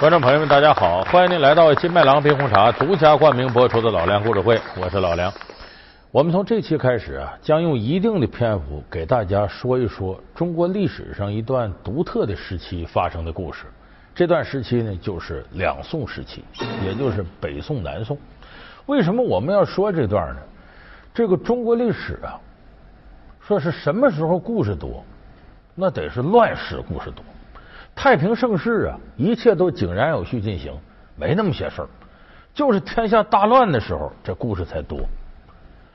[0.00, 1.02] 观众朋友们，大家好！
[1.04, 5.32] 欢迎您来到金麦郎冰红茶独家冠名播出的《老梁故事会》，我是老梁。
[6.10, 13.66] 我们从这期开始啊，将用一定的篇幅给大家说一说中国历史上一段独特的时期发生的故事。
[14.12, 16.44] 这段时期呢，就是两宋时期，
[16.84, 18.18] 也就是北宋、南宋。
[18.86, 20.40] 为什么我们要说这段呢？
[21.14, 22.34] 这个中国历史啊，
[23.40, 25.04] 说是什么时候故事多，
[25.76, 27.24] 那得是乱世故事多。
[27.94, 30.72] 太平盛世啊，一切都井然有序进行，
[31.16, 31.88] 没那么些事儿。
[32.52, 34.98] 就是天下大乱的时候，这故事才多。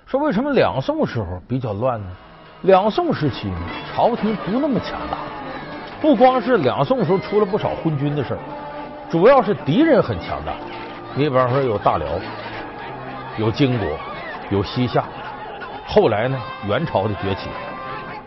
[0.06, 2.08] 说为什么两宋时候比较乱呢？
[2.64, 3.58] 两宋时期呢，
[3.94, 5.18] 朝廷不那么强大，
[6.02, 8.40] 不光是两宋时候出了不少昏君的事儿，
[9.10, 10.54] 主要是敌人很强大。
[11.16, 12.08] 你比方说有大辽，
[13.38, 13.88] 有金国，
[14.50, 15.04] 有西夏，
[15.86, 16.38] 后来呢
[16.68, 17.50] 元朝的崛起，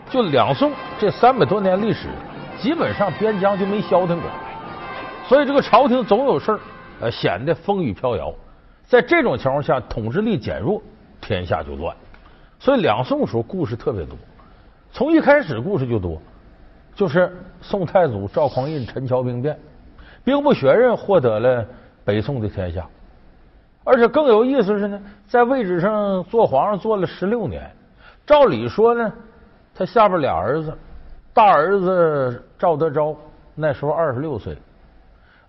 [0.09, 2.07] 就两宋这三百多年历史。
[2.59, 4.29] 基本上边疆就没消停过，
[5.27, 6.59] 所以这个朝廷总有事儿，
[7.01, 8.33] 呃，显得风雨飘摇。
[8.85, 10.81] 在这种情况下，统治力减弱，
[11.19, 11.95] 天下就乱。
[12.59, 14.15] 所以两宋时候故事特别多，
[14.91, 16.21] 从一开始故事就多，
[16.95, 19.59] 就是宋太祖赵匡胤陈桥兵变，
[20.23, 21.65] 兵不血刃获得了
[22.05, 22.85] 北宋的天下。
[23.83, 27.69] 而且更有意思是呢，在位置上做皇上做了十六年，
[28.25, 29.11] 照理说呢，
[29.75, 30.77] 他下边俩儿子。
[31.33, 33.15] 大儿子赵德昭
[33.55, 34.55] 那时候二十六岁，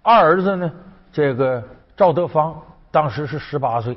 [0.02, 0.72] 二儿子呢，
[1.12, 1.62] 这个
[1.94, 2.58] 赵德芳
[2.90, 3.96] 当时是十八岁。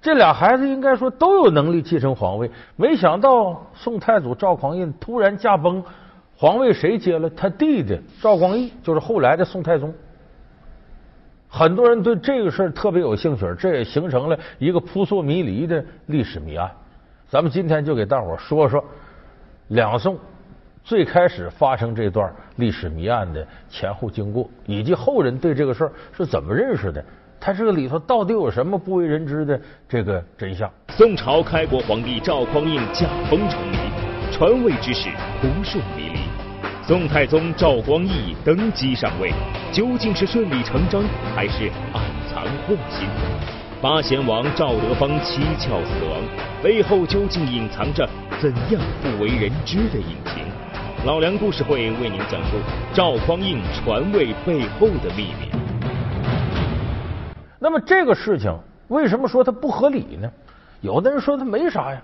[0.00, 5.82] 这俩孩子应该说都有能力继承皇位，没想到宋太祖赵匡胤突然驾崩，
[6.36, 7.28] 皇位谁接了？
[7.30, 9.92] 他弟弟赵光义，就是后来的宋太宗。
[11.48, 16.70] 很多人对这个事儿特别有兴趣，这也形成了一个扑朔迷离的历史谜案。
[17.28, 18.84] 咱们今天就给大伙说说
[19.68, 20.18] 两宋。
[20.84, 27.02] 最开始发生这段历史谜案的前后经过，以及后人对这个事儿是怎么认识的，
[27.40, 29.58] 它这个里头到底有什么不为人知的
[29.88, 30.70] 这个真相？
[30.88, 33.78] 宋朝开国皇帝赵匡胤驾崩成立，
[34.30, 35.08] 传位之事
[35.40, 36.18] 扑朔迷离。
[36.86, 39.32] 宋太宗赵光义登基上位，
[39.72, 41.02] 究竟是顺理成章，
[41.34, 43.08] 还是暗藏祸心？
[43.80, 46.20] 八贤王赵德芳蹊跷死亡，
[46.62, 48.06] 背后究竟隐藏着
[48.38, 50.44] 怎样不为人知的隐情？
[51.04, 52.56] 老梁故事会为您讲述
[52.94, 55.50] 赵匡胤传位背后的秘密。
[57.58, 58.50] 那么这个事情
[58.88, 60.32] 为什么说它不合理呢？
[60.80, 62.00] 有的人说它没啥呀，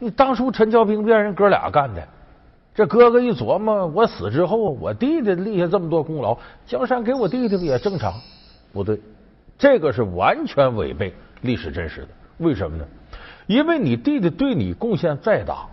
[0.00, 2.04] 你当初陈桥兵变人哥俩干的，
[2.74, 6.36] 这哥哥一琢磨，我死之后我弟弟立下这么多功劳，
[6.66, 8.12] 江山给我弟弟也正常。
[8.72, 9.00] 不对，
[9.56, 12.08] 这个是完全违背历史真实的。
[12.38, 12.84] 为什么呢？
[13.46, 15.64] 因为你弟弟对你贡献再大。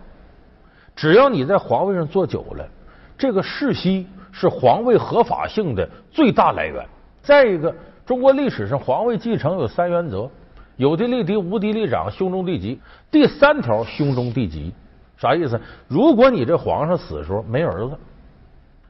[1.00, 2.68] 只要你在皇位上坐久了，
[3.16, 6.86] 这个世袭是皇位合法性的最大来源。
[7.22, 7.74] 再一个，
[8.04, 10.28] 中国历史上皇位继承有三原则：
[10.76, 12.78] 有的立嫡，无嫡立长，兄终弟及。
[13.10, 14.74] 第三条，兄终弟及，
[15.16, 15.58] 啥意思？
[15.88, 17.96] 如果你这皇上死的时候没儿子，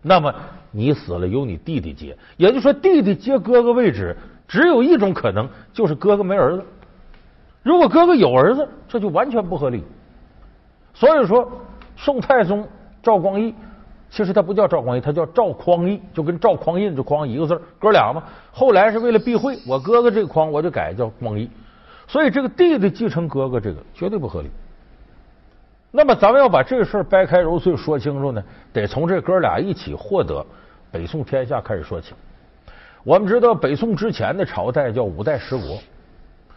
[0.03, 0.35] 那么
[0.73, 2.19] 你死了由你弟弟接。
[2.37, 4.17] 也就是说，弟弟接哥哥位置，
[4.49, 6.65] 只有一种可能，就是哥哥没儿子。
[7.63, 9.85] 如果哥哥有儿子，这就完全不合理。
[10.93, 11.49] 所以说。
[12.03, 12.67] 宋太宗
[13.03, 13.55] 赵光义，
[14.09, 18.23] 其实他不叫赵光义，他叫赵匡义，就跟赵匡胤这匡一个字哥俩嘛。
[18.51, 21.51] 后来是为了避讳我哥哥这个匡，我就改叫光义。
[22.09, 24.51] 所以这个弟弟继承哥哥，这个绝对不合理。
[25.91, 30.45] 那么咱们要把这个事儿掰开揉碎说清楚呢，得从这哥俩一起获得
[30.91, 32.15] 北宋天下开始说起。
[33.05, 35.79] 我们知道北宋之前的朝代叫五代十国，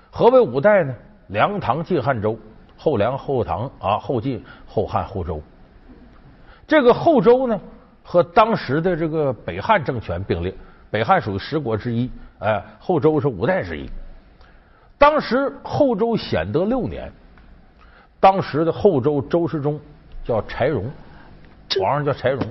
[0.09, 0.95] 何为五代呢？
[1.27, 2.37] 梁、唐、晋、汉、周。
[2.77, 5.41] 后梁、后唐啊，后晋、后汉、后周，
[6.67, 7.59] 这个后周呢，
[8.03, 10.53] 和当时的这个北汉政权并列。
[10.91, 12.07] 北汉属于十国之一，
[12.37, 13.89] 哎，后周是五代之一。
[14.95, 17.11] 当时后周显德六年，
[18.19, 19.79] 当时的后周周世宗
[20.23, 20.85] 叫柴荣，
[21.79, 22.45] 皇上叫柴荣，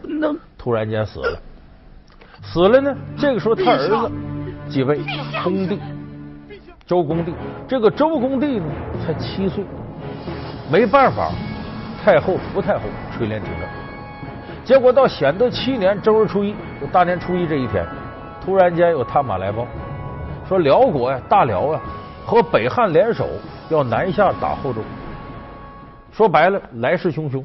[0.59, 1.39] 突然间死了。
[2.43, 4.11] 死了呢，这个时候他儿子
[4.69, 5.01] 继位，
[5.45, 5.79] 恭帝，
[6.85, 7.33] 周恭帝。
[7.69, 8.67] 这个周恭帝呢，
[9.07, 9.65] 才七岁。
[10.71, 11.31] 没办法，
[12.03, 12.83] 太后扶太后
[13.17, 13.69] 垂帘听政。
[14.65, 17.85] 结果到显德七年正月初一，就大年初一这一天，
[18.41, 19.67] 突然间有探马来报，
[20.49, 21.81] 说辽国呀，大辽啊，
[22.25, 23.29] 和北汉联手
[23.69, 24.81] 要南下打后周。
[26.13, 27.43] 说白了，来势汹汹。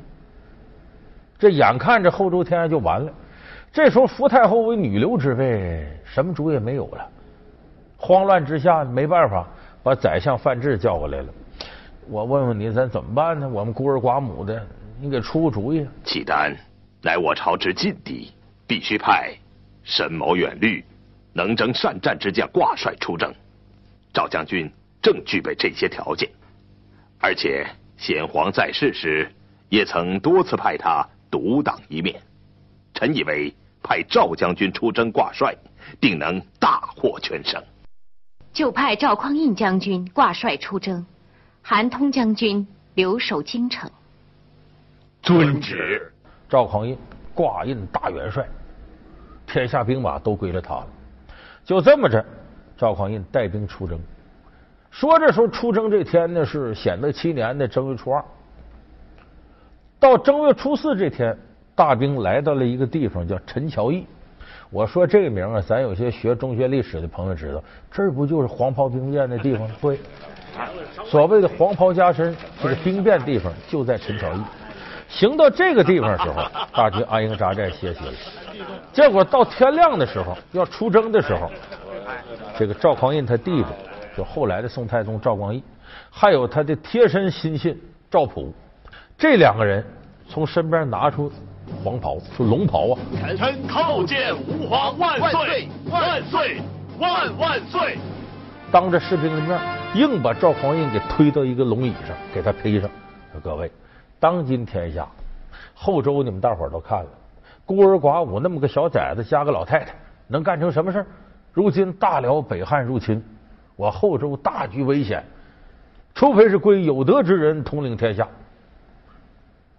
[1.40, 3.12] 这眼看着后周天下就完了。
[3.72, 7.06] 这时候福太后为女流之辈，什么主意也没有了。
[7.98, 9.46] 慌乱之下，没办法，
[9.84, 11.26] 把宰相范质叫过来了。
[12.10, 13.48] 我问问你，咱怎么办呢？
[13.50, 14.66] 我们孤儿寡母的，
[15.00, 15.86] 你给出个主意。
[16.06, 16.56] 契丹
[17.02, 18.32] 乃我朝之劲敌，
[18.66, 19.34] 必须派
[19.84, 20.84] 深谋远虑、
[21.34, 23.34] 能征善战之将挂帅出征。
[24.14, 24.72] 赵将军
[25.02, 26.30] 正具备这些条件，
[27.20, 27.68] 而且
[27.98, 29.30] 先皇在世时
[29.68, 32.20] 也曾多次派他独当一面。
[32.94, 35.54] 臣以为派赵将军出征挂帅，
[36.00, 37.62] 定能大获全胜。
[38.54, 41.06] 就派赵匡胤将军挂帅出征，
[41.70, 42.66] 韩通将军
[42.96, 43.92] 留守京城。
[45.22, 46.10] 遵旨。
[46.48, 46.98] 赵匡胤
[47.36, 48.48] 挂印大元帅，
[49.46, 50.88] 天下兵马都归了他了。
[51.66, 52.26] 就这么着，
[52.78, 54.00] 赵匡胤带兵出征。
[54.92, 58.24] 说这时候出征这天呢是显德七年的正月初二。
[60.00, 61.38] 到正月初四这天，
[61.76, 64.08] 大兵来到了一个地方，叫陈桥驿。
[64.70, 69.68] 我说这个名啊，咱有些学中学历史的朋友知道，这儿不就是黄袍兵变的地方？
[69.82, 69.98] 对，
[71.06, 74.44] 所谓的黄袍加身，这个兵变地方就在陈桥驿。
[75.08, 76.44] 行到这个地方的时候，
[76.74, 78.14] 大军安营扎寨歇息了。
[78.92, 81.50] 结果到天亮的时候，要出征的时候，
[82.58, 83.70] 这个赵匡胤他弟弟，
[84.18, 85.64] 就后来的宋太宗赵光义，
[86.10, 87.80] 还有他的贴身亲信
[88.12, 88.54] 赵普，
[89.18, 89.82] 这两个人
[90.28, 91.32] 从身边拿出。
[91.84, 93.00] 黄袍是龙袍啊！
[93.20, 96.62] 臣臣叩见吾皇万岁万岁
[97.00, 97.98] 万万岁！
[98.72, 99.60] 当着士兵的面，
[99.96, 102.90] 硬把赵匡胤给推到一个龙椅上，给他披上。
[103.32, 103.72] 说各位，
[104.20, 105.08] 当今天下，
[105.74, 107.10] 后周你们大伙儿都看了，
[107.66, 109.94] 孤儿寡母那么个小崽子加个老太太，
[110.28, 111.06] 能干成什么事
[111.54, 113.24] 如今大辽北汉入侵，
[113.76, 115.24] 我后周大局危险，
[116.14, 118.28] 除非是归有德之人统领天下。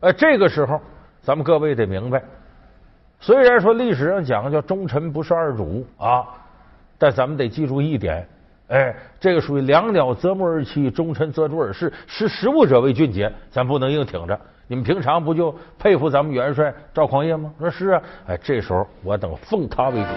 [0.01, 0.81] 哎，这个时候。
[1.23, 2.23] 咱们各位得明白，
[3.21, 6.25] 虽然说历史上讲叫忠臣不是二主啊，
[6.97, 8.27] 但咱们得记住一点，
[8.69, 14.41] 哎，这个属于良鸟择木而栖，忠臣择主而事，识时务者为俊杰，咱不能硬挺着。
[14.67, 17.53] 你们平常不就佩服咱们元帅赵匡胤吗？
[17.59, 20.09] 说是啊，哎，这时候我等奉他为主。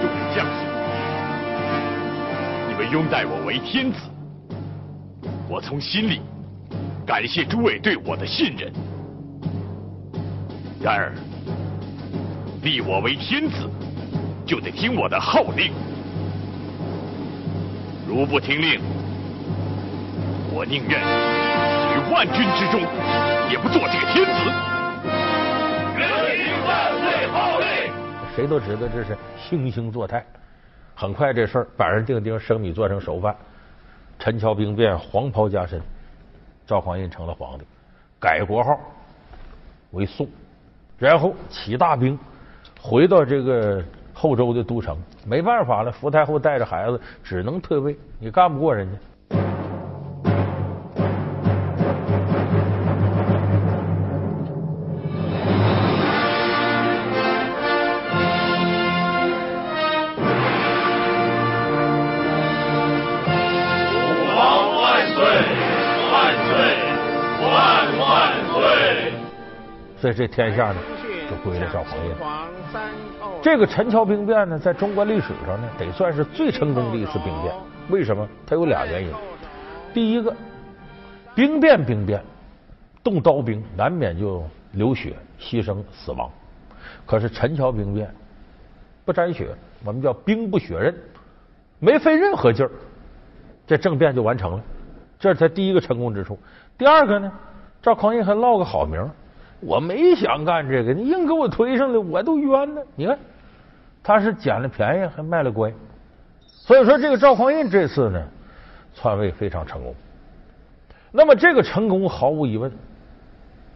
[0.00, 0.66] 诸位将士，
[2.68, 3.98] 你们拥戴我为天子，
[5.48, 6.20] 我从心里
[7.04, 8.72] 感谢诸位对我的信任。
[10.80, 11.12] 然而，
[12.62, 13.68] 立我为天子，
[14.46, 15.72] 就得听我的号令。
[18.06, 18.80] 如不听令，
[20.52, 22.80] 我宁愿死于万军之中，
[23.50, 24.52] 也不做这个天子。
[28.36, 29.18] 谁都知道这是
[29.50, 30.24] 惺惺作态。
[30.94, 33.34] 很快这事儿板上钉钉，生米做成熟饭。
[34.20, 35.82] 陈桥兵变，黄袍加身，
[36.64, 37.64] 赵匡胤成了皇帝，
[38.20, 38.78] 改国号
[39.90, 40.28] 为宋。
[40.98, 42.18] 然后起大兵
[42.80, 48.98] 回到这个后周的都城，没办法了，福太后带着孩子只能退位，你干不过人家。
[70.00, 70.78] 所以这天下呢。
[71.28, 72.16] 就归了赵匡胤。
[73.42, 77.54] 这个陈桥兵变呢，在中国历史上呢，得算是最成功的一次兵变。
[77.90, 78.26] 为什么？
[78.46, 79.12] 它有俩原因。
[79.92, 80.34] 第一个，
[81.34, 82.24] 兵变兵变，
[83.04, 86.30] 动刀兵难免就流血、牺牲、死亡。
[87.04, 88.10] 可是陈桥兵变
[89.04, 90.94] 不沾血，我们叫兵不血刃，
[91.78, 92.72] 没费任何劲儿，
[93.66, 94.64] 这政变就完成了。
[95.18, 96.38] 这是他第一个成功之处。
[96.78, 97.30] 第二个呢，
[97.82, 99.06] 赵匡胤还落个好名。
[99.60, 102.80] 我没想干这个，你硬给我推上来，我都冤呢。
[102.94, 103.18] 你看，
[104.02, 105.72] 他是捡了便宜还卖了乖，
[106.46, 108.22] 所以说这个赵匡胤这次呢
[108.94, 109.94] 篡位非常成功。
[111.10, 112.70] 那么这个成功毫无疑问，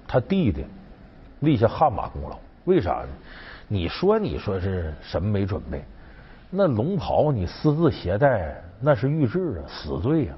[0.07, 0.65] 他弟弟
[1.41, 2.39] 立下汗马功劳。
[2.65, 3.09] 为啥呢？
[3.67, 5.83] 你说你说是什么没准备？
[6.51, 10.35] 那龙袍你私自携带，那是御制啊，死罪呀！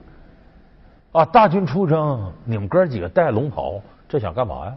[1.12, 4.76] 啊，大军出征，你们哥几个带龙袍，这想干嘛呀？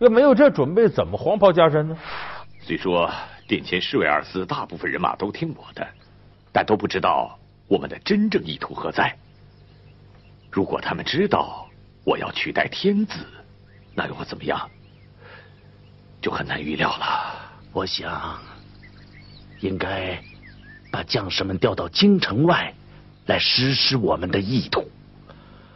[0.00, 1.94] 要没有这准备，怎么黄袍加身呢？
[2.62, 3.10] 虽说
[3.46, 5.86] 殿前侍卫二司大部分人马都听我的，
[6.50, 7.38] 但都不知道
[7.68, 9.14] 我们的真正意图何在。
[10.50, 11.68] 如果他们知道
[12.02, 13.26] 我要取代天子，
[13.94, 14.70] 那又会怎么样？
[16.22, 17.34] 就很难预料了。
[17.74, 18.38] 我想，
[19.60, 20.18] 应该
[20.90, 22.72] 把将士们调到京城外
[23.26, 24.82] 来实施我们的意图。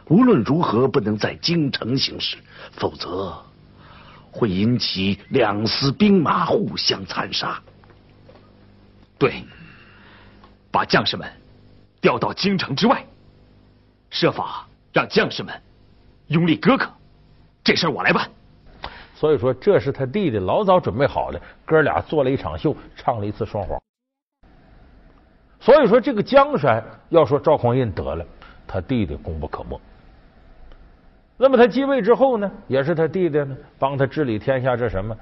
[0.07, 2.37] 无论如何，不能在京城行事，
[2.71, 3.45] 否则。
[4.35, 7.57] 会引起两司兵马互相残杀。
[9.17, 9.45] 对，
[10.69, 11.25] 把将士们
[12.01, 13.01] 调到京城之外，
[14.09, 15.53] 设法让将士们
[16.27, 16.85] 拥立哥哥，
[17.63, 18.29] 这事我来办。
[19.15, 23.81] 所以说，这是他弟弟老早准备好的，哥俩做了一场秀，唱了一次双簧。
[25.61, 28.25] 所以说，这个江山要说赵匡胤得了，
[28.67, 29.79] 他弟弟功不可没。
[31.37, 34.75] 那么他继位之后呢，也是他弟弟呢帮他治理天下。
[34.75, 35.15] 这什么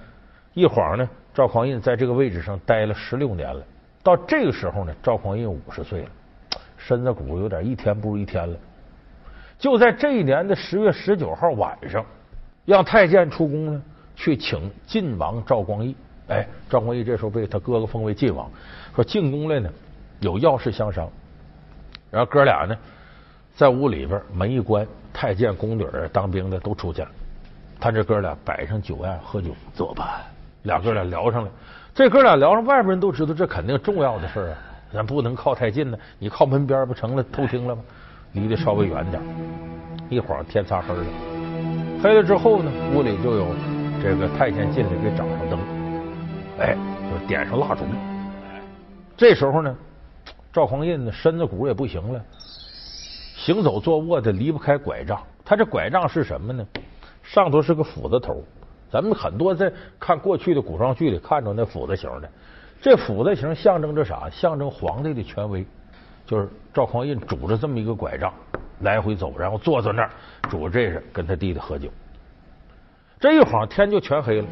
[0.54, 1.10] 一晃呢？
[1.34, 3.64] 赵匡胤在这个位置上待了十六年了。
[4.04, 6.10] 到这个时候呢，赵匡胤五十岁了，
[6.78, 8.56] 身子骨有点一天不如一天了。
[9.58, 12.06] 就在这一年的十月十九号晚上，
[12.66, 13.82] 让太监出宫呢，
[14.16, 15.96] 去请晋王赵光义。
[16.28, 18.52] 哎，赵光义这时候被他哥哥封为晋王，
[18.94, 19.70] 说进宫来呢，
[20.20, 21.10] 有要事相商。
[22.12, 22.78] 然后哥俩呢，
[23.56, 27.08] 在屋里边门一关，太监、宫女、当兵的都出去了。
[27.80, 30.22] 他这哥俩摆上酒宴喝酒，坐吧。
[30.64, 31.50] 俩哥俩聊上了。
[31.94, 34.58] 这哥俩聊上，外边人都知道这肯定重要的事啊，
[34.92, 35.98] 咱不能靠太近呢。
[36.18, 37.82] 你靠门边不成了偷听了吗？
[38.32, 39.22] 离得稍微远点。
[40.10, 41.06] 一晃天擦黑了，
[42.02, 43.46] 黑了之后呢，屋里就有
[44.02, 45.60] 这个太监进来给掌上灯，
[46.60, 46.76] 哎，
[47.12, 47.84] 就点上蜡烛。
[49.16, 49.76] 这时候呢，
[50.52, 52.20] 赵匡胤的身子骨也不行了，
[53.46, 55.22] 行走坐卧的离不开拐杖。
[55.44, 56.66] 他这拐杖是什么呢？
[57.22, 58.42] 上头是个斧子头。
[58.90, 59.70] 咱们很多在
[60.00, 62.30] 看过去的古装剧里看着那斧子形的，
[62.80, 64.30] 这斧子形象征着啥？
[64.30, 65.66] 象征皇帝的权威。
[66.26, 68.34] 就是赵匡胤拄着这么一个拐杖
[68.80, 70.10] 来回走，然后坐在那儿
[70.50, 71.90] 拄着这个跟他弟弟喝酒。
[73.20, 74.48] 这一晃天就全黑了。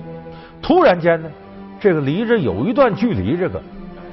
[0.61, 1.31] 突然间呢，
[1.79, 3.61] 这个离着有一段距离，这个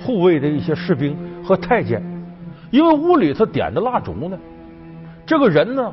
[0.01, 2.01] 护卫的一些士兵和太监，
[2.71, 4.39] 因为屋里头点的蜡烛呢，
[5.29, 5.93] 这个人呢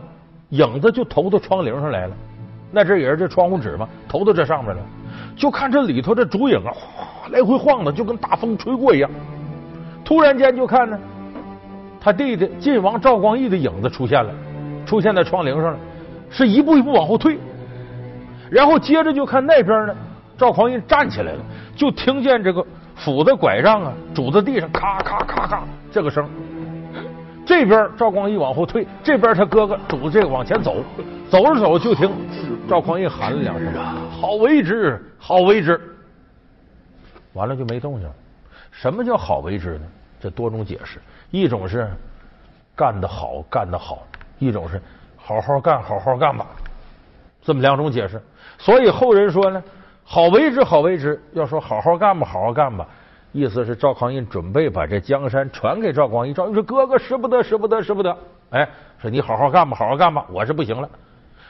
[0.51, 2.15] 影子就投到窗棂上来了。
[2.71, 4.81] 那这也是这窗户纸嘛，投到这上面了，
[5.35, 9.11] 就看这里头这烛影啊，哗来回晃的，就跟大风吹过一样。
[10.05, 10.97] 突然间就看呢，
[11.99, 14.33] 他弟弟晋王赵光义的影子出现了，
[14.85, 15.77] 出现在窗棂上了，
[16.29, 17.37] 是一步一步往后退。
[18.49, 19.95] 然后接着就看那边呢，
[20.37, 21.39] 赵匡胤站起来了，
[21.75, 22.65] 就听见这个
[22.95, 26.25] 斧子拐杖啊，拄在地上咔咔咔咔这个声。
[27.45, 30.83] 这边赵匡胤往后退，这边他哥哥拄着这个往前走，
[31.29, 32.11] 走着走就听
[32.67, 33.71] 赵匡胤喊了两声
[34.09, 35.79] ：“好为之，好为之。”
[37.33, 38.09] 完了就没动静。
[38.71, 39.85] 什么叫好为之呢？
[40.19, 40.99] 这多种解释，
[41.29, 41.89] 一种是
[42.75, 43.99] 干得好，干得好；
[44.39, 44.81] 一种是
[45.15, 46.47] 好好干，好好干吧。
[47.41, 48.19] 这么两种解释。
[48.57, 49.63] 所以后人说呢，
[50.03, 51.21] 好为之，好为之。
[51.33, 52.87] 要说好好干吧，好好干吧。
[53.35, 58.17] 意思是赵匡胤准备把这江山传给赵光义，赵光义说：“哥哥使不得，使不得，使不得。”
[58.51, 58.65] 哎，
[58.97, 60.89] 说你好好干吧，好好干吧，我是不行了。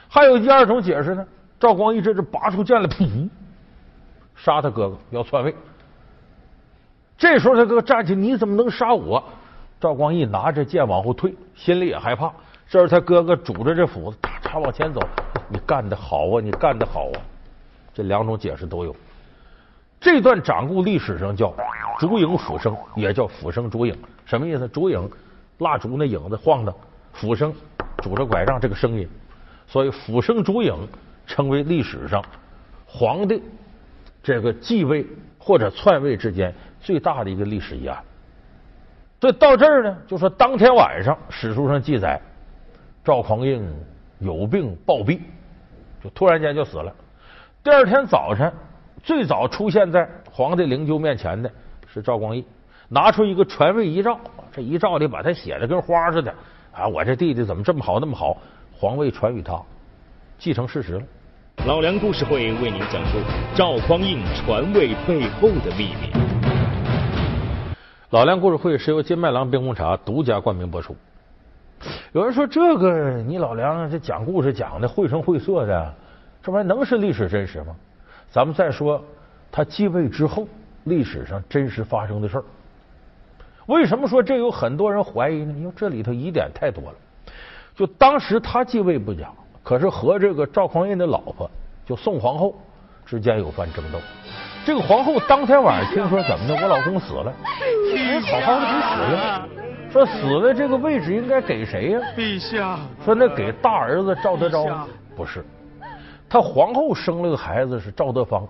[0.08, 1.24] 还有第二种解释呢，
[1.60, 3.28] 赵光义这是拔出剑来，噗，
[4.34, 5.54] 杀他哥哥，要篡位。
[7.16, 9.22] 这时候他哥哥站起，你怎么能杀我？
[9.78, 12.32] 赵光义拿着剑往后退，心里也害怕。
[12.68, 15.00] 这时他哥哥拄着这斧子，咔嚓往前走。
[15.48, 17.22] 你干得好啊，你干得好啊！
[17.94, 18.96] 这两种解释都有。
[20.06, 21.52] 这段掌故历史上叫
[21.98, 23.92] “烛影斧声”，也叫“斧声烛影”。
[24.24, 24.68] 什么意思？
[24.68, 25.10] 烛影，
[25.58, 26.72] 蜡烛那影子晃荡；
[27.12, 27.52] 斧声，
[28.00, 29.08] 拄着拐杖这个声音。
[29.66, 30.72] 所以“斧声烛影”
[31.26, 32.24] 成为历史上
[32.86, 33.42] 皇帝
[34.22, 35.04] 这个继位
[35.40, 37.98] 或者篡位之间最大的一个历史疑案。
[39.18, 42.20] 这到这儿呢，就说当天晚上，史书上记载
[43.02, 43.60] 赵匡胤
[44.20, 45.18] 有病暴毙，
[46.00, 46.94] 就突然间就死了。
[47.64, 48.52] 第二天早晨。
[49.06, 51.48] 最早出现在皇帝灵柩面前的
[51.86, 52.44] 是赵光义，
[52.88, 54.18] 拿出一个传位遗诏，
[54.50, 56.34] 这遗诏里把他写的跟花似的
[56.72, 56.88] 啊！
[56.88, 58.36] 我这弟弟怎么这么好那么好？
[58.72, 59.62] 皇位传与他，
[60.38, 61.02] 继承事实了。
[61.68, 63.18] 老梁故事会为您讲述
[63.54, 66.10] 赵匡胤传位背后的秘密。
[68.10, 70.96] 老梁故事会是由金麦郎冰红茶独家冠名播出。
[72.10, 75.94] 有人说这个你老梁这讲故事讲的绘声绘色的，
[76.42, 77.76] 这玩意能是历史真实吗？
[78.36, 79.02] 咱们再说
[79.50, 80.46] 他继位之后
[80.84, 82.44] 历史上真实发生的事儿。
[83.64, 85.54] 为什么说这有很多人怀疑呢？
[85.56, 86.94] 因为这里头疑点太多了。
[87.74, 89.30] 就当时他继位不假，
[89.62, 91.50] 可是和这个赵匡胤的老婆
[91.86, 92.54] 就宋皇后
[93.06, 93.98] 之间有番争斗。
[94.66, 97.32] 这个皇后当天晚上听说怎么的，我老公死了，
[97.96, 99.48] 哎，好好的给死了，
[99.90, 102.00] 说死了这个位置应该给谁呀？
[102.14, 105.42] 陛下，说那给大儿子赵德昭，不是。
[106.36, 108.46] 他皇后生了个孩子是赵德芳，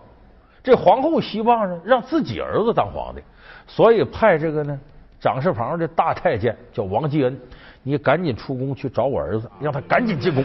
[0.61, 3.23] 这皇后希望呢让自己儿子当皇帝，
[3.65, 4.77] 所以派这个呢
[5.21, 7.41] 掌事旁的大太监叫王继恩，
[7.85, 10.45] 你赶紧出宫去找我儿子，让他赶紧进宫。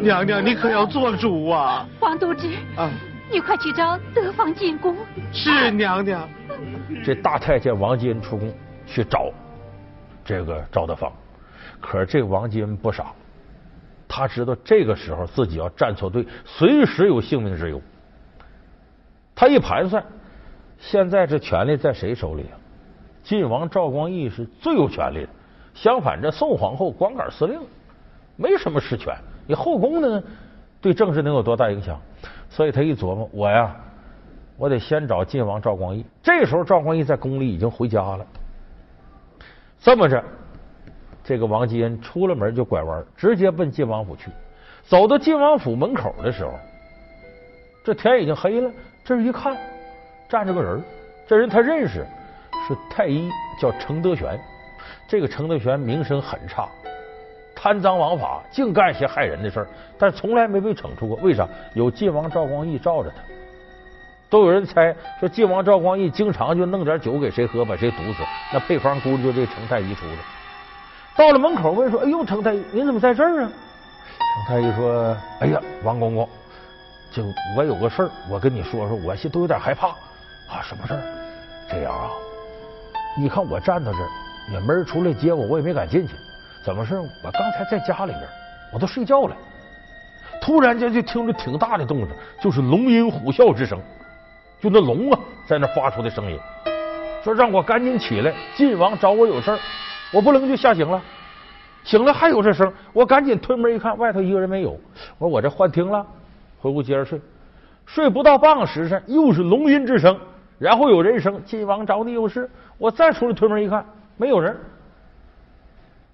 [0.00, 1.84] 娘娘，你可要做主啊！
[1.98, 2.88] 王都知啊，
[3.32, 4.94] 你快去找德芳进宫。
[5.32, 6.28] 是娘娘。
[7.04, 8.54] 这大太监王继恩出宫
[8.86, 9.28] 去找
[10.24, 11.12] 这个赵德芳，
[11.80, 13.06] 可是这王继恩不傻。
[14.08, 17.80] 他知道这个时候自己要站错队，随时有性命之忧。
[19.34, 20.04] 他一盘算，
[20.78, 22.54] 现在这权力在谁手里啊？
[23.22, 25.28] 晋王赵光义是最有权力的。
[25.74, 27.58] 相反，这宋皇后光杆司令，
[28.36, 29.16] 没什么实权。
[29.46, 30.22] 你后宫呢，
[30.80, 32.00] 对政治能有多大影响？
[32.48, 33.74] 所以他一琢磨，我呀，
[34.56, 36.04] 我得先找晋王赵光义。
[36.22, 38.24] 这时候赵光义在宫里已经回家了。
[39.80, 40.22] 这么着，
[41.24, 44.30] 这个王继恩出了门就拐弯，直接奔晋王府去。
[44.82, 46.52] 走到晋王府门口的时候，
[47.82, 48.70] 这天已经黑了。
[49.02, 49.56] 这一看，
[50.28, 50.82] 站着个人，
[51.26, 52.06] 这人他认识，
[52.68, 54.38] 是太医，叫程德玄。
[55.08, 56.68] 这个程德玄名声很差，
[57.54, 59.66] 贪赃枉法，净干些害人的事儿，
[59.98, 61.16] 但从来没被惩处过。
[61.22, 61.48] 为啥？
[61.72, 63.16] 有晋王赵光义罩着他。
[64.28, 68.22] 都有人猜说，晋王赵光义经常就弄点酒给谁喝，把谁毒死。
[68.52, 70.16] 那配方估计就这程太医出的。
[71.16, 73.50] 到了门口问说：“哎呦，程太医，您怎么在这儿啊？”
[74.46, 76.28] 程太医说：“哎呀，王公公，
[77.10, 77.24] 就
[77.56, 80.60] 我有个事儿，我跟你说说，我现都有点害怕啊。
[80.62, 81.02] 什么事儿？
[81.70, 82.10] 这样啊，
[83.16, 84.08] 你看我站到这儿。”
[84.52, 86.14] 也没人出来接我，我也没敢进去。
[86.62, 86.96] 怎么事？
[86.96, 88.20] 我刚才在家里边，
[88.70, 89.34] 我都睡觉了。
[90.38, 92.08] 突然间就听着挺大的动静，
[92.42, 93.80] 就是龙吟虎啸之声，
[94.60, 96.38] 就那龙啊在那发出的声音。
[97.22, 99.58] 说让我赶紧起来，晋王找我有事儿，
[100.14, 101.02] 我不能就吓醒了。
[101.82, 104.70] 醒了还有这声，我赶紧推门一看，外头一个人没有。
[105.18, 106.06] 我说我这幻听了，
[106.58, 107.20] 回屋接着睡。
[107.84, 110.18] 睡不到半个时辰，又是龙吟之声，
[110.58, 113.84] 然后有人声：“晋王找你有事。”我再出来推门一看。
[114.16, 114.56] 没有人，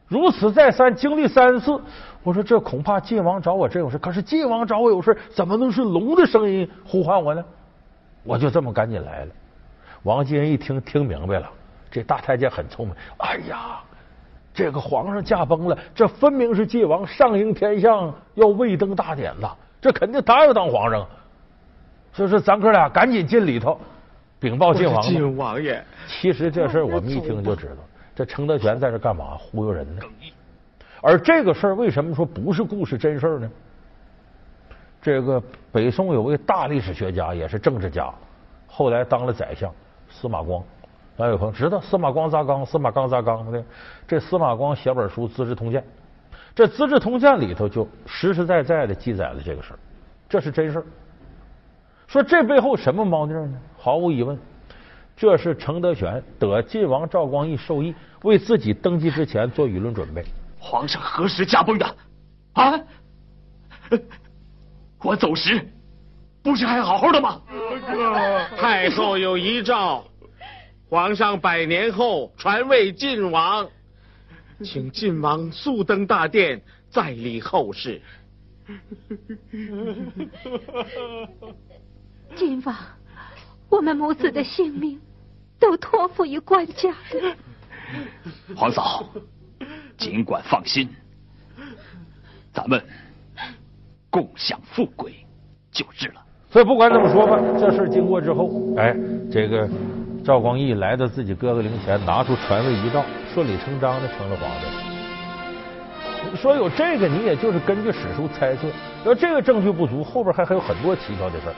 [0.09, 1.81] 如此再三，经历三次，
[2.25, 3.97] 我说这恐怕晋王找我真有事。
[3.99, 7.45] 可是晋王找我有事，怎么能是龙的声音呼唤我呢？
[8.25, 9.31] 我就这么赶紧来了。
[10.03, 11.49] 王继恩一听，听明白了，
[11.91, 12.95] 这大太监很聪明。
[13.19, 13.81] 哎呀，
[14.53, 21.07] 这个皇上驾崩了，这分明是晋王上迎天象，要位登大典呐，这肯定他要当皇上。
[22.13, 23.79] 所以说，咱哥俩赶紧进里头
[24.41, 25.01] 禀报晋王。
[25.03, 27.77] 晋王爷，其实这事我们一听就知道。
[28.15, 29.37] 这程德全在这干嘛？
[29.39, 30.03] 忽悠人呢？
[31.01, 33.51] 而这个事儿为什么说不是故事真事儿呢？
[35.01, 38.13] 这个北宋有位大历史学家，也是政治家，
[38.67, 39.73] 后来当了宰相，
[40.11, 40.63] 司马光。
[41.21, 43.63] 咱有朋知道司马光砸缸，司马刚砸缸的。
[44.09, 45.83] 这司马光写本书《资治通鉴》，
[46.55, 49.79] 这《资治通鉴》里头就实实在在的记载了这个事儿，
[50.31, 50.85] 这是真事儿。
[52.07, 53.53] 说这背后什么猫腻呢？
[53.77, 54.39] 毫无疑问。
[55.15, 60.25] 这是程德全得晋王赵光义授意，为自己登基之前做舆论准备。
[60.59, 61.87] 皇上何时驾崩的？
[62.55, 62.81] 啊！
[65.03, 65.69] 我走时
[66.43, 67.43] 不是还好好的吗？
[68.57, 70.03] 太后有遗诏，
[70.91, 73.67] 皇上百年后传位晋王，
[74.63, 78.03] 请晋王速登大殿，再理后事。
[82.37, 82.77] 晋王，
[83.71, 85.01] 我们母子的性命。
[85.61, 87.37] 都托付于官家了。
[88.57, 89.07] 皇嫂，
[89.99, 90.89] 尽管放心，
[92.51, 92.83] 咱们
[94.09, 95.15] 共享富贵
[95.71, 96.25] 就是了。
[96.51, 98.97] 所以不管怎么说吧，这事经过之后，哎，
[99.31, 99.69] 这个
[100.23, 103.03] 赵光义来到自己哥哥灵前，拿出传位遗诏，
[103.33, 104.67] 顺理成章的成了皇帝。
[106.37, 108.69] 说有这个，你也就是根据史书猜测，
[109.05, 111.55] 要这个证据不足，后边还还有很多蹊跷的事儿。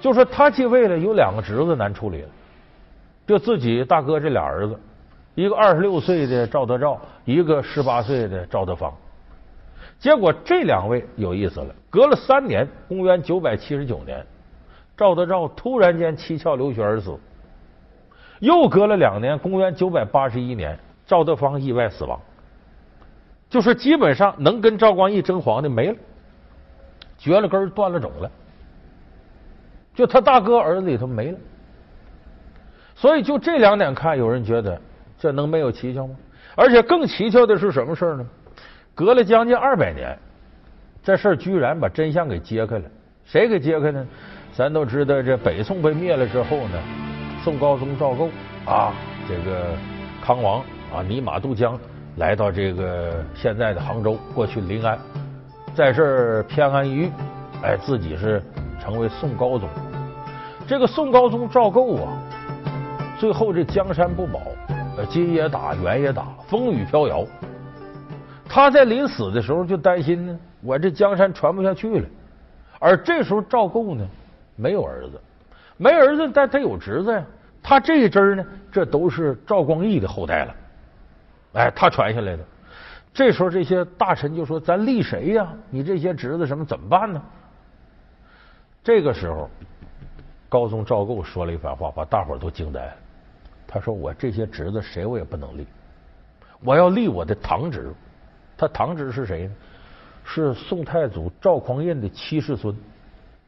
[0.00, 2.28] 就说他继位了，有两个侄子难处理了。
[3.26, 4.78] 就自己大哥这俩儿子，
[5.34, 8.92] 一个二十六岁的赵德昭，一个十八岁的赵德芳。
[9.98, 14.24] 结果这两位有意思了，隔了三年，公元九百七十九年，
[14.96, 17.18] 赵德昭突然间七窍流血而死。
[18.40, 22.20] 又隔了两年，公元九百八十一年，赵德芳意外死亡。
[23.50, 25.96] 就是基本上能跟赵光义争皇的没了，
[27.16, 28.30] 绝了根断了种了。
[29.94, 31.38] 就他大哥儿子里头没了。
[32.94, 34.80] 所以就这两点看，有人觉得
[35.18, 36.14] 这能没有蹊跷吗？
[36.54, 38.26] 而且更蹊跷的是什么事呢？
[38.94, 40.18] 隔了将近二百年，
[41.02, 42.84] 这事儿居然把真相给揭开了。
[43.24, 44.06] 谁给揭开呢？
[44.52, 46.78] 咱都知道，这北宋被灭了之后呢，
[47.48, 48.28] 宋高宗赵构
[48.66, 48.92] 啊，
[49.26, 49.74] 这个
[50.22, 50.60] 康王
[50.92, 51.78] 啊，尼玛渡江
[52.16, 54.98] 来到这个现在的杭州，过去临安，
[55.74, 57.12] 在这儿偏安一隅，
[57.62, 58.42] 哎，自己是
[58.78, 59.66] 成为宋高宗。
[60.66, 62.12] 这个宋高宗赵构啊。
[63.18, 64.42] 最后这江山不保，
[65.08, 67.24] 金也打，元也打，风雨飘摇。
[68.46, 72.06] 他在临死的时候就担心呢，我这江山传不下去了。
[72.78, 74.06] 而这时候赵构呢，
[74.54, 75.18] 没有儿子，
[75.78, 77.24] 没儿子，但他有侄子呀。
[77.68, 80.54] 他这一支呢，这都是赵光义的后代了。
[81.52, 82.42] 哎，他传下来的。
[83.12, 85.46] 这时候这些大臣就说：“咱立谁呀？
[85.68, 87.22] 你这些侄子什么怎么办呢？”
[88.82, 89.50] 这个时候，
[90.48, 92.92] 高宗赵构说了一番话，把大伙儿都惊呆了。
[93.66, 95.66] 他说：“我这些侄子谁我也不能立，
[96.64, 97.92] 我要立我的堂侄。
[98.56, 99.52] 他堂侄是谁呢？
[100.24, 102.74] 是宋太祖赵匡胤的七世孙，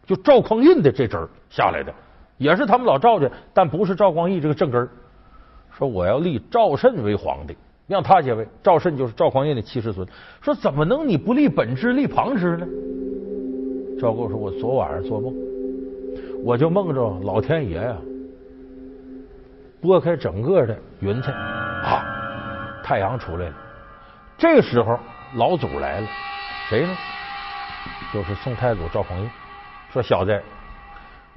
[0.04, 1.90] 就赵匡胤的这支儿下来的，
[2.40, 4.88] 也是他们老赵家，但不是赵光义这个正根儿。
[5.76, 7.54] 说我要立赵慎为皇帝，
[7.86, 8.48] 让他接位。
[8.62, 10.08] 赵慎就是赵匡胤的七世孙。
[10.40, 12.66] 说怎么能你不立本支，立旁支呢？
[14.00, 15.34] 赵构说：“我昨晚上做梦，
[16.42, 17.94] 我就梦着老天爷呀。”
[19.82, 22.02] 拨开整个的云彩，啊，
[22.82, 23.54] 太阳出来了。
[24.38, 24.98] 这时候，
[25.36, 26.06] 老祖来了，
[26.70, 26.96] 谁呢？
[28.14, 29.30] 就是宋太祖赵匡胤。
[29.92, 30.42] 说小子，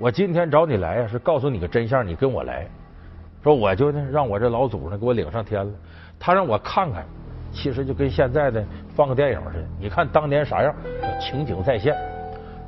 [0.03, 2.67] 我今天找你来呀，是告诉你个真相，你跟我来。
[3.41, 5.71] 说我就呢，让我这老祖呢给我领上天了。
[6.19, 7.05] 他让我看看，
[7.53, 8.61] 其实就跟现在的
[8.93, 9.67] 放个电影似的。
[9.79, 10.75] 你看当年啥样，
[11.21, 11.95] 情景再现。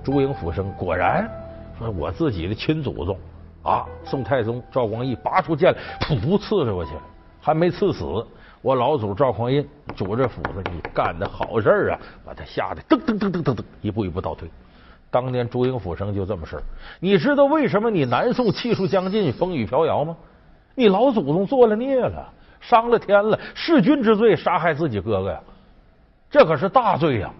[0.01, 1.29] 朱迎府生果然
[1.77, 3.19] 说，我自己的亲祖宗。
[3.63, 3.85] 啊！
[4.05, 6.91] 宋太宗赵光义拔出剑来，噗噗刺着过去，
[7.41, 8.05] 还没刺死。
[8.61, 11.99] 我老祖赵匡胤拄着斧子，你干的好事啊！
[12.23, 14.49] 把他吓得噔噔噔噔噔噔，一步一步倒退。
[15.15, 16.61] 当年朱英府生就这么事
[16.99, 20.13] 你知道为什么你南宋气数将尽，风雨飘摇吗？
[20.75, 25.39] 你老祖宗做了孽了，伤了天了，弑君之罪，杀害自己哥哥呀，
[26.29, 27.31] 这可是大罪呀！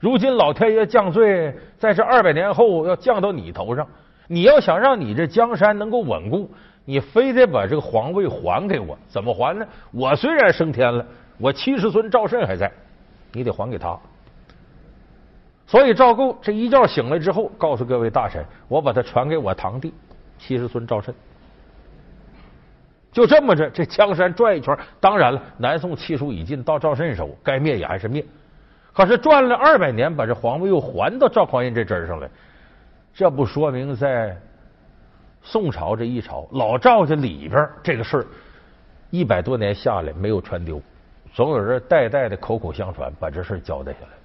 [0.00, 3.86] 如今老天爷降罪，在这二百年后要降到你头上。
[4.26, 6.50] 你要想让你这江山能够稳固，
[6.86, 9.66] 你非得把这个皇位还给我，怎么还呢？
[9.92, 11.04] 我虽然升天了，
[11.36, 12.72] 我七世孙赵慎还在，
[13.30, 13.94] 你得还给他。
[15.66, 19.92] 所以赵构这一觉醒来之后，告诉各位大臣，我把他传给我堂弟
[20.38, 21.14] 七世孙赵慎。
[23.10, 28.24] 就这么着，这江山转一圈，当然了，南宋气数已尽，到赵慎手，该灭也还是灭。
[28.92, 32.28] 可是转了二百年，把这皇位又还到赵匡胤这针上来。
[33.14, 34.36] 这不说明在
[35.42, 38.26] 宋朝这一朝老赵家里边这个事儿
[39.10, 40.82] 一百多年下来没有传丢，
[41.32, 44.23] 总有人代代的口口相传把这事交代下来。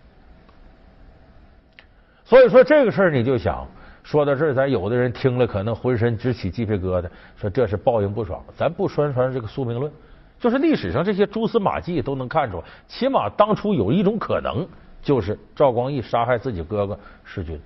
[2.30, 3.66] 所以说这个事儿你就想
[4.04, 8.40] 说到这儿，咱有的人听了可能浑身直起鸡皮疙瘩，说这是报应不爽。
[8.56, 9.92] 咱不宣传这个宿命论，
[10.40, 14.68] 就是历史上这些蛛丝马迹都能看出，起码当初有一种可能，
[15.02, 17.60] 就是赵光义杀害自己哥哥弑君。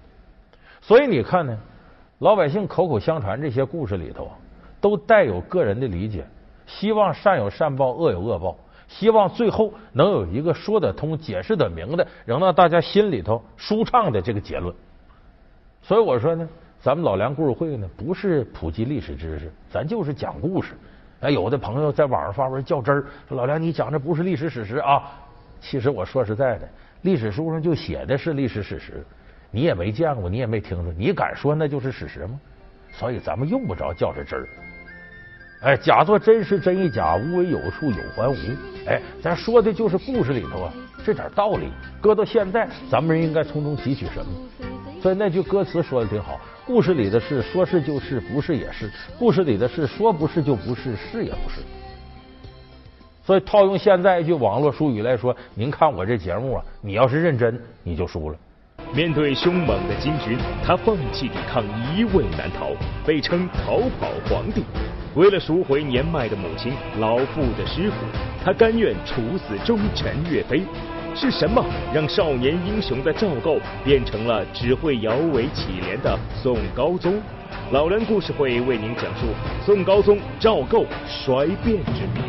[0.80, 1.58] 所以你看呢，
[2.19, 4.32] 老百姓口口相传这些故事里头，
[4.80, 6.26] 都带有个人的理解，
[6.65, 8.56] 希望善有善报，恶有恶报，
[8.93, 14.73] 希望最后能有一个说得通、解释得明的，能让大家心里头舒畅的这个结论。
[15.82, 16.47] 所以我说呢，
[16.79, 20.73] 咱们老梁故事会呢，不是普及历史知识，咱就是讲故事。
[21.21, 25.01] 哎，有的朋友在网上发文较真儿，说老梁你讲的不是历史史实啊。
[25.60, 26.69] 其实我说实在的，
[27.01, 29.03] 历史书上就写的是历史史实。
[29.49, 32.39] 你也没见过，你也没听说，你敢说那就是事实吗？
[32.91, 34.47] 所以咱们用不着较这真儿。
[35.63, 38.36] 哎，假作真实真亦假，无为有处有还无。
[38.86, 40.73] 哎，咱说的就是故事里头啊
[41.06, 41.69] 这点道理。
[42.02, 44.32] 搁到现在，咱们应该从中汲取什么？
[45.02, 51.62] 所以那句歌词说的挺好：故事里的事说是就是，不是也是；故事里的事说不是就不是，是也不是。
[53.26, 58.38] 所以套用现在一句网络俗语来说，您看我这节目啊，你要是认真，你就输了。
[58.93, 61.63] 面对凶猛的金军，他放弃抵抗，
[61.95, 62.71] 一位难逃，
[63.06, 64.63] 被称逃跑皇帝。
[65.15, 67.95] 为了赎回年迈的母亲、老父的师傅，
[68.43, 70.63] 他甘愿处死忠臣岳飞。
[71.15, 77.21] 是什么让少年英雄的赵构变成了只会摇尾乞怜的宋高宗？
[77.71, 79.28] 老梁故事会为您讲述
[79.63, 82.21] 宋高宗赵构衰变之谜。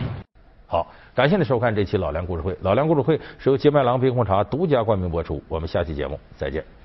[0.67, 0.87] 好。
[1.15, 2.57] 感谢您收看这期老梁故事会。
[2.63, 5.41] 老梁故事会是由金麦郎冰红茶独家冠名播出。
[5.49, 6.84] 我们下期节目再见。